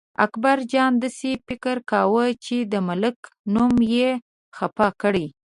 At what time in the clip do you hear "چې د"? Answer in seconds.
2.45-2.73